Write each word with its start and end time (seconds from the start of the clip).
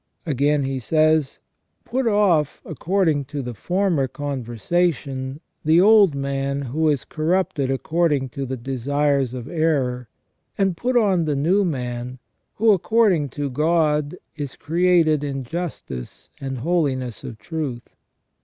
Again 0.25 0.63
he 0.63 0.79
says: 0.79 1.41
"Put 1.85 2.07
off, 2.07 2.59
according 2.65 3.25
to 3.25 3.43
the 3.43 3.53
former 3.53 4.07
conversation, 4.07 5.41
the 5.63 5.79
old 5.79 6.15
man 6.15 6.63
who 6.63 6.89
is 6.89 7.05
corrupted 7.05 7.69
according 7.69 8.29
to 8.29 8.47
the 8.47 8.57
desires 8.57 9.35
of 9.35 9.47
error, 9.47 10.09
and 10.57 10.75
put 10.75 10.97
on 10.97 11.25
the 11.25 11.35
new 11.35 11.63
man, 11.63 12.17
who, 12.55 12.71
according 12.71 13.29
to 13.37 13.47
God, 13.51 14.15
is 14.35 14.55
created 14.55 15.23
in 15.23 15.43
justice 15.43 16.31
and 16.39 16.57
holiness 16.57 17.23
of 17.23 17.37
truth". 17.37 17.95